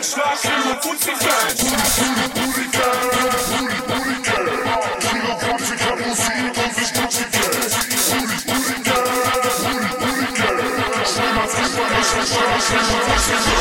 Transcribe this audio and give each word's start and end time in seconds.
Einschlag, 0.00 0.40
Kilo 0.40 0.80
Putzigkeit. 0.80 1.58
Kilo 1.58 1.76
Putzigkeit. 2.32 3.20
Kilo 13.20 13.59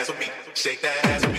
ass 0.00 0.08
with 0.08 0.18
me. 0.18 0.26
Shake 0.54 0.80
that 0.80 1.04
ass. 1.04 1.29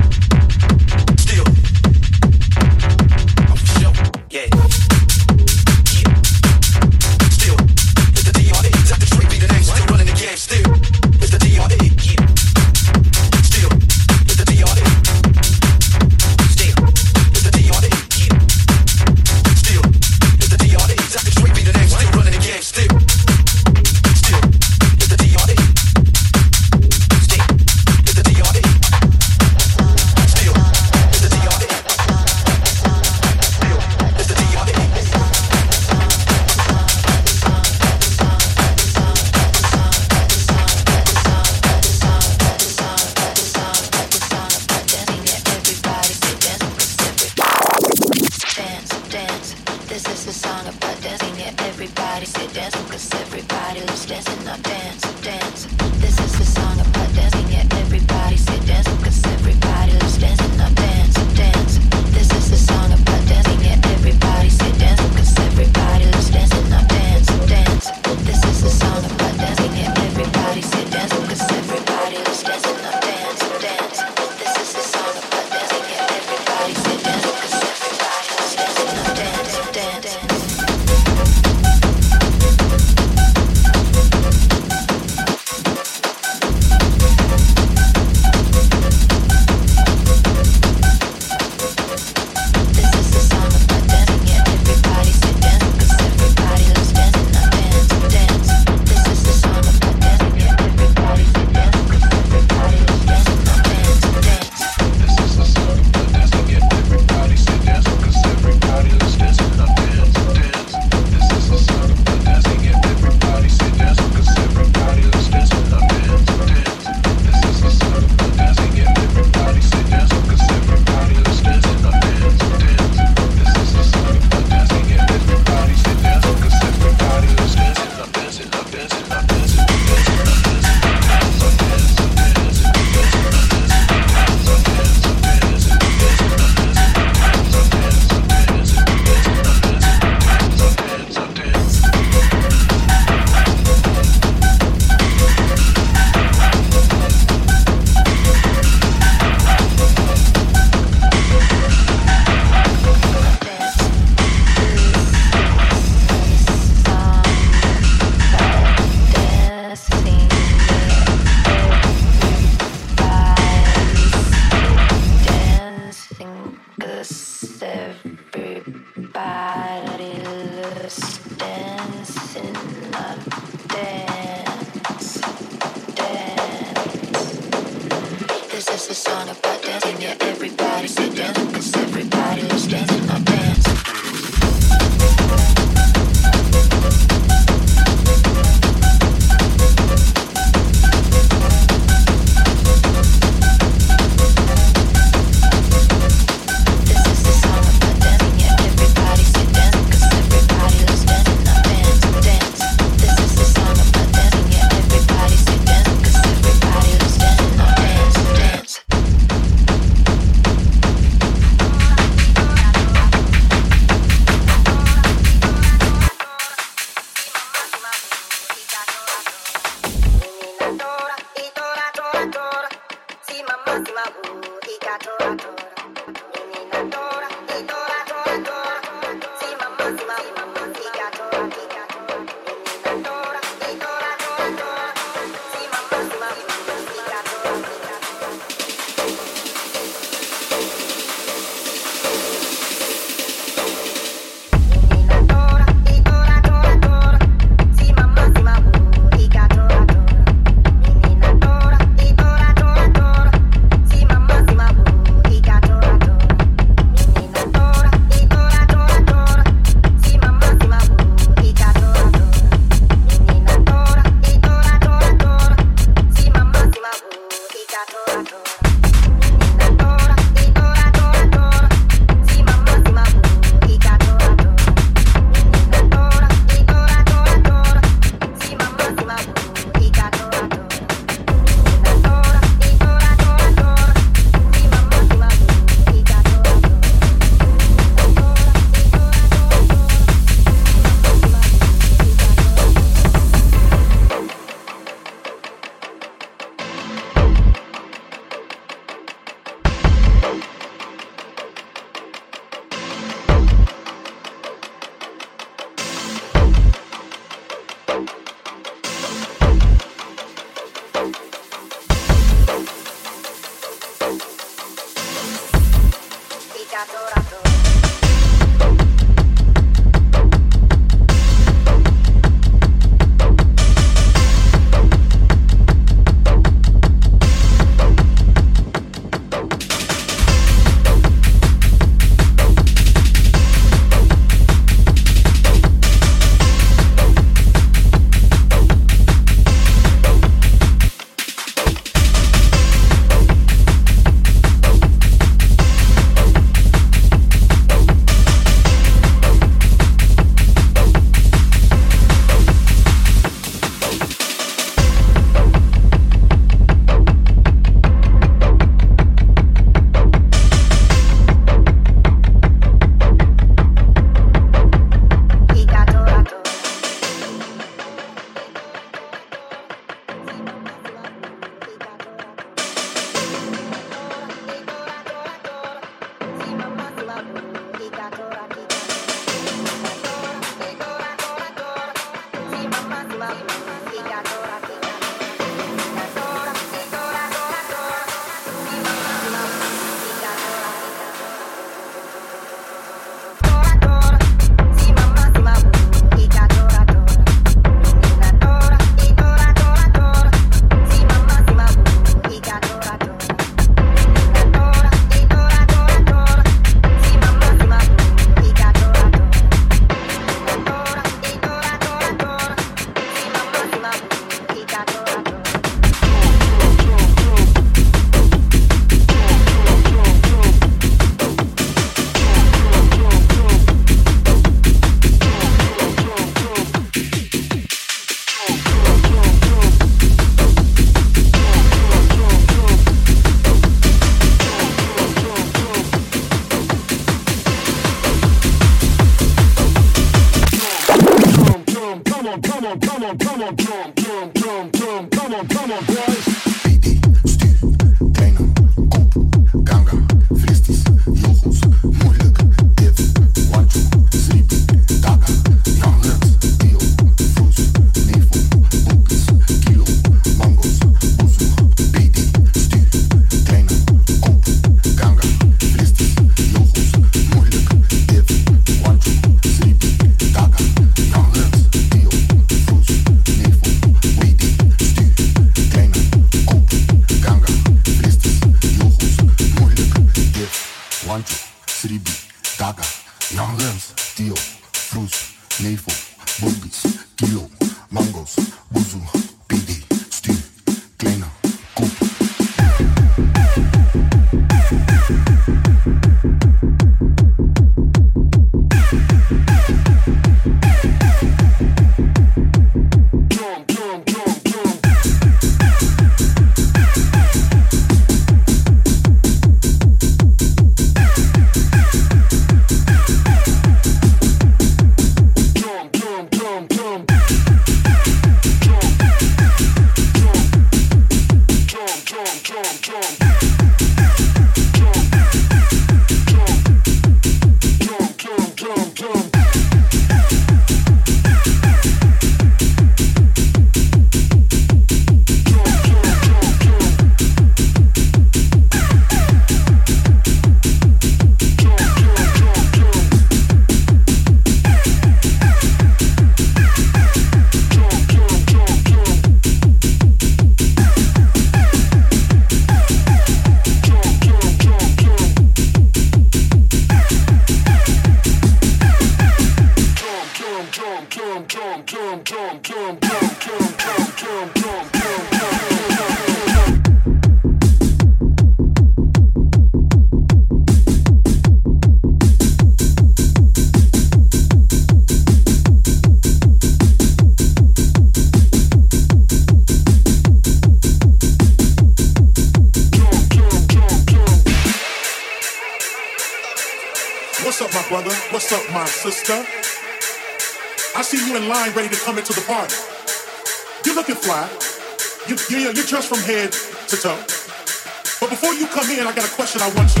Come 598.71 598.89
in, 598.91 599.05
I 599.05 599.13
got 599.13 599.25
a 599.25 599.35
question 599.35 599.61
I 599.61 599.69
want 599.73 599.89
to 599.89 600.00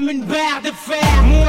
Comme 0.00 0.08
une 0.08 0.24
barre 0.24 0.62
de 0.64 0.70
fer. 0.70 1.22
Mon 1.24 1.44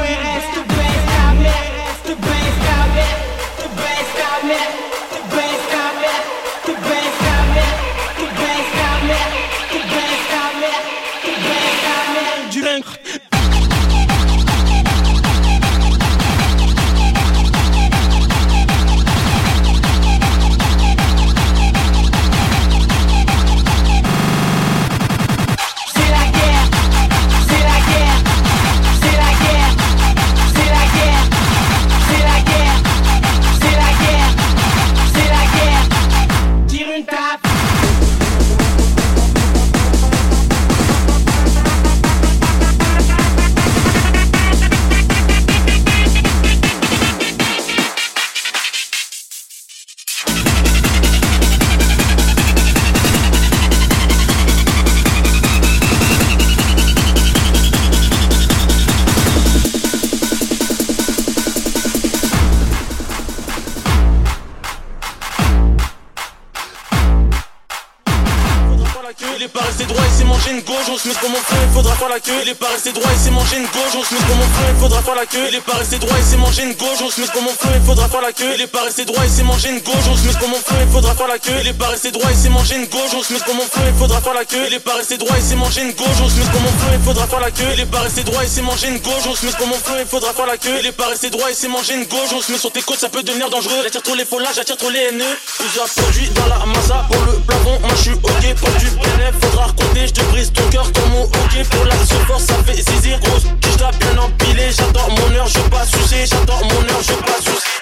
faire 75.02 75.14
la 75.14 75.26
queue. 75.26 75.46
Il 75.48 75.54
est 75.54 75.60
pas 75.60 75.74
resté 75.74 75.98
droit, 75.98 76.16
il 76.16 76.24
s'est 76.24 76.36
mangé 76.36 76.62
une 76.62 76.74
gauche. 76.74 77.00
On 77.02 77.10
se 77.10 77.20
mon 77.20 77.54
frère, 77.54 77.72
il 77.76 77.82
faudra 77.82 78.08
faire 78.08 78.22
la 78.22 78.32
queue. 78.32 78.52
Il 78.54 78.60
est 78.60 78.66
pas 78.66 78.82
resté 78.82 79.04
droit, 79.04 79.22
il 79.24 79.30
s'est 79.30 79.42
mangé 79.42 79.68
une 79.68 79.80
gauche. 79.80 80.06
On 80.10 80.16
se 80.16 80.26
met 80.26 80.48
mon 80.48 80.56
frère, 80.56 80.82
il 80.82 80.92
faudra 80.92 81.14
faire 81.14 81.28
la 81.28 81.38
queue. 81.38 81.58
Il 81.60 81.68
est 81.68 81.72
pas 81.72 81.88
resté 81.88 82.10
droit, 82.10 82.30
il 82.30 82.36
s'est 82.36 82.48
mangé 82.48 82.76
une 82.76 82.86
gauche. 82.86 83.12
On 83.14 83.22
se 83.22 83.32
met 83.32 83.40
mon 83.54 83.66
frère, 83.66 83.88
il 83.88 83.98
faudra 83.98 84.20
faire 84.20 84.34
la 84.34 84.44
queue. 84.44 84.64
Il 84.66 84.74
est 84.74 84.78
pas 84.80 84.94
resté 84.94 85.18
droit, 85.18 85.36
il 85.36 85.42
s'est 85.42 85.56
mangé 85.56 85.82
une 85.82 85.92
gauche. 85.92 86.20
On 86.22 86.28
se 86.28 86.36
met 86.36 86.44
mon 86.44 86.72
frère, 86.78 86.94
il 86.94 87.04
faudra 87.04 87.26
faire 87.26 87.40
la 87.40 87.50
queue. 87.50 87.70
Il 87.74 87.80
est 87.80 87.86
pas 87.86 88.00
resté 88.00 88.22
droit, 88.22 88.42
il 88.42 88.48
s'est 88.48 88.62
mangé 88.62 88.88
une 88.88 88.98
gauche. 88.98 89.26
On 89.26 89.34
se 89.34 89.46
met 89.46 89.52
mon 89.66 89.74
frère, 89.74 90.00
il 90.00 90.06
faudra 90.06 90.32
faire 90.32 90.46
la 90.46 90.56
queue. 90.56 90.76
Il 90.80 90.86
est 90.86 90.92
pas 90.92 91.06
resté 91.06 91.30
droit, 91.30 91.50
il 91.50 91.56
s'est 91.56 91.68
mangé 91.68 91.94
une 91.94 92.04
gauche. 92.04 92.30
On 92.34 92.40
se 92.40 92.52
met 92.52 92.58
sur 92.58 92.72
tes 92.72 92.82
côtes, 92.82 93.00
ça 93.00 93.08
peut 93.08 93.22
devenir 93.22 93.50
dangereux. 93.50 93.82
J'attire 93.82 94.02
trop 94.02 94.14
les 94.14 94.24
faux 94.24 94.40
j'attire 94.54 94.76
trop 94.76 94.90
les 94.90 95.00
haineux. 95.00 95.36
Plusieurs 95.58 95.88
produits 95.88 96.28
dans 96.30 96.46
la 96.46 96.64
massa 96.66 97.06
pour 97.10 97.22
le 97.24 97.31
Moi 97.64 97.90
je 97.96 98.02
suis 98.02 98.12
ok 98.12 98.54
pour 98.56 98.70
du 98.78 98.86
PNF. 98.86 99.34
Faudra 99.40 99.66
raconter, 99.66 100.06
je 100.06 100.12
te 100.12 100.22
brise 100.30 100.52
ton 100.52 100.62
cœur 100.70 100.90
comme 100.92 101.14
au 101.14 101.24
ok. 101.24 101.68
Pour 101.70 101.84
la 101.84 101.96
force, 102.26 102.44
ça 102.44 102.54
fait 102.64 102.74
zizir. 102.74 103.18
Grosse, 103.20 103.44
je 103.62 103.78
dois 103.78 103.90
bien 103.92 104.18
empilé. 104.18 104.70
J'adore 104.76 105.10
mon 105.10 105.34
heure, 105.36 105.46
je 105.46 105.60
pas 105.70 105.84
sucer. 105.84 106.26
J'adore 106.26 106.62
mon 106.64 106.80
heure, 106.88 107.02
je 107.02 107.14
pas 107.14 107.40
sucer. 107.40 107.72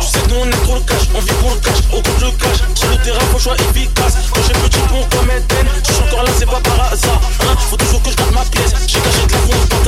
Tu 0.00 0.06
sais 0.06 0.20
que 0.20 0.30
nous 0.30 0.36
on 0.40 0.46
est 0.46 0.62
trop 0.62 0.74
le 0.74 0.80
cash, 0.80 1.08
on 1.14 1.20
vit 1.20 1.32
pour 1.40 1.50
le 1.54 1.60
cash, 1.60 1.78
au 1.92 2.00
coup 2.02 2.10
le 2.20 2.30
cash 2.32 2.58
Sur 2.74 2.90
le 2.90 2.96
terrain 2.98 3.20
faut 3.32 3.38
choix 3.38 3.54
efficace 3.54 4.14
Quand 4.32 4.40
j'ai 4.46 4.52
petit 4.52 4.78
pont 4.88 5.06
comme 5.10 5.30
Eden, 5.30 5.66
je 5.86 5.92
suis 5.92 6.02
encore 6.02 6.22
là 6.24 6.30
c'est 6.38 6.46
pas 6.46 6.60
par 6.60 6.92
hasard 6.92 7.20
hein 7.42 7.56
Faut 7.68 7.76
toujours 7.76 8.02
que 8.02 8.10
je 8.10 8.16
garde 8.16 8.34
ma 8.34 8.44
pièce, 8.44 8.72
j'ai 8.86 9.00
caché 9.00 9.26
de 9.26 9.32
la 9.32 9.38
table 9.38 9.79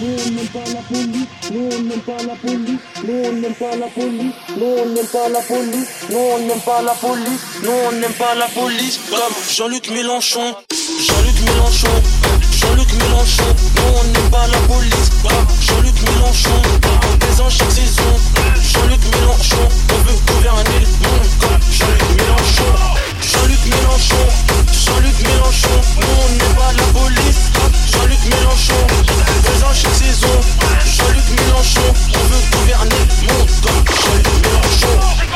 on 0.00 0.30
n'aime 0.30 0.46
pas 0.48 0.58
la 0.72 0.82
police, 0.82 1.26
nous 1.50 1.68
on 1.72 1.82
n'aime 1.82 2.00
pas 2.00 2.22
la 2.26 2.34
police, 2.36 2.78
nous 3.04 3.22
on 3.24 3.32
n'aime 3.32 3.54
pas 3.54 3.76
la 3.76 3.86
police, 3.88 4.32
nous 4.56 4.66
on 4.66 4.86
n'aime 4.88 5.06
pas 5.06 5.28
la 5.28 5.40
police, 5.40 5.88
nous 6.10 6.18
on 6.18 6.38
n'aime 6.38 6.60
pas 6.60 6.82
la 6.82 6.92
police, 6.94 7.40
nous 7.62 7.70
on 7.70 7.92
n'aime 7.92 8.12
pas 8.12 8.34
la 8.34 8.46
police, 8.48 9.00
comme 9.10 9.34
Jean-Luc 9.50 9.90
Mélenchon, 9.90 10.54
Jean-Luc 11.06 11.40
Mélenchon, 11.46 11.94
Jean-Luc 12.52 12.92
Mélenchon, 12.94 13.50
nous 13.76 13.98
on 13.98 14.04
n'aime 14.04 14.30
pas 14.30 14.46
la 14.46 14.58
police, 14.72 15.10
comme 15.22 15.46
Jean-Luc 15.66 15.94
Mélenchon, 16.02 16.62
on 17.12 17.18
présente 17.18 17.50
chaque 17.50 17.72
saison, 17.72 18.12
Jean-Luc 18.72 19.00
Mélenchon, 19.12 19.68
on 19.94 19.98
veut 20.06 20.18
gouverner 20.26 20.80
le 20.80 20.86
monde. 20.86 21.28
Comme 21.40 21.60
Jean-Luc 21.72 22.10
Mélenchon, 22.18 22.70
Jean-Luc 23.30 23.62
Mélenchon, 23.66 24.26
Jean-Luc 24.72 25.20
Mélenchon, 25.20 25.68
nous 25.96 26.06
on 26.22 26.28
n'aime 26.30 26.54
pas 26.54 26.72
la 26.72 26.98
police, 26.98 27.50
Jean-Luc 27.92 28.24
Mélenchon, 28.24 28.86
présent 29.44 29.74
chaque 29.74 29.94
saison, 29.94 30.40
Jean-Luc 30.86 31.28
Mélenchon, 31.38 31.92
on 32.14 32.26
veut 32.28 32.42
gouverner 32.56 32.96
monde 33.28 33.50
comme 33.60 33.96
Jean-Luc 33.96 34.46
Mélenchon. 34.46 35.27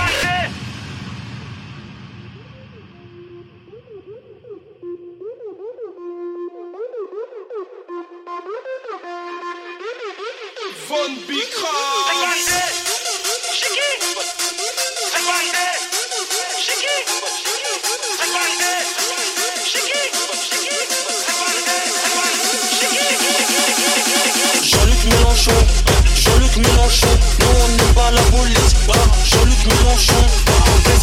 Mélenchon, 29.64 30.26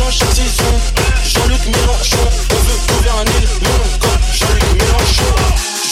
on 0.02 0.12
chaque 0.12 0.34
saison, 0.34 0.72
Jean-Luc 1.24 1.66
Mélenchon, 1.66 2.26
on 2.52 2.56
veut 2.56 2.80
gouverner 2.94 3.40
le 3.42 3.48
monde 3.66 4.00
comme 4.00 4.20
Jean-Luc 4.34 4.64
Mélenchon, 4.74 5.34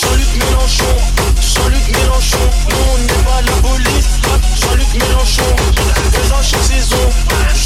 Jean-Luc 0.02 0.32
Mélenchon, 0.36 0.94
Jean-Luc 1.42 1.88
Mélenchon, 1.88 2.46
on 2.66 2.98
n'aime 2.98 3.24
pas 3.24 3.42
la 3.42 3.56
police. 3.68 4.10
Jean-Luc 4.60 4.94
Mélenchon, 4.94 5.56
chaque 6.44 6.64
saison, 6.64 7.04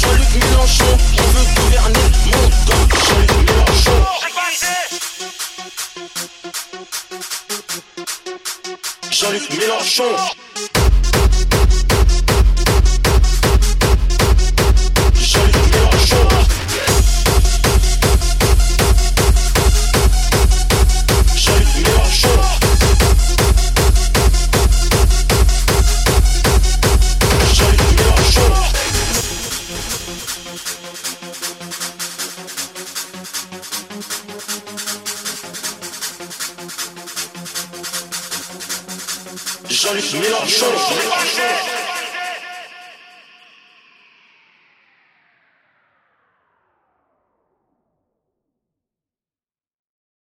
Jean-Luc 0.00 0.34
Mélenchon, 0.34 0.92
on 1.18 1.26
veut 1.32 1.46
gouverner 1.56 2.06
le 2.06 2.36
monde 2.36 2.54
comme 2.66 2.86
Jean-Luc 3.08 3.32
Mélenchon. 3.50 3.98
Jean-Luc 9.10 9.50
Mélenchon. 9.58 10.41